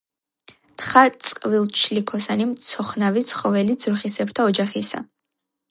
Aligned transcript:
თხა 0.81 1.03
წყვილჩლიქოსანი 1.25 2.49
მცოხნავი 2.55 3.23
ცხოველი 3.33 3.79
ძროხისებრთა 3.85 4.49
ოჯახისა. 4.53 5.05